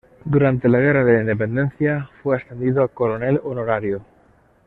Durante 0.25 0.67
la 0.67 0.79
guerra 0.79 1.05
de 1.05 1.13
la 1.13 1.19
independencia 1.19 2.09
fue 2.23 2.35
ascendido 2.35 2.81
a 2.81 2.87
coronel 2.87 3.39
honorario. 3.43 4.03